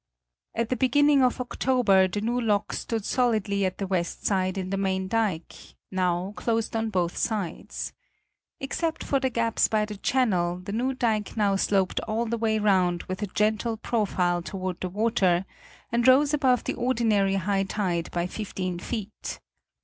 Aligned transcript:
At 0.55 0.69
the 0.69 0.75
beginning 0.75 1.21
of 1.21 1.39
October, 1.39 2.07
the 2.07 2.21
new 2.21 2.41
lock 2.41 2.73
stood 2.73 3.05
solidly 3.05 3.65
at 3.67 3.77
the 3.77 3.85
west 3.85 4.25
side 4.25 4.57
in 4.57 4.71
the 4.71 4.75
main 4.77 5.07
dike, 5.07 5.53
now 5.91 6.33
closed 6.35 6.75
on 6.75 6.89
both 6.89 7.15
sides. 7.15 7.93
Except 8.59 9.03
for 9.03 9.19
the 9.19 9.29
gaps 9.29 9.67
by 9.67 9.85
the 9.85 9.97
channel, 9.97 10.57
the 10.57 10.71
new 10.71 10.95
dike 10.95 11.37
now 11.37 11.55
sloped 11.55 11.99
all 12.07 12.25
the 12.25 12.39
way 12.39 12.57
round 12.57 13.03
with 13.03 13.21
a 13.21 13.27
gentle 13.27 13.77
profile 13.77 14.41
toward 14.41 14.79
the 14.81 14.89
water 14.89 15.45
and 15.91 16.07
rose 16.07 16.33
above 16.33 16.63
the 16.63 16.73
ordinary 16.73 17.35
high 17.35 17.61
tide 17.61 18.09
by 18.09 18.25
fifteen 18.25 18.79
feet. 18.79 19.39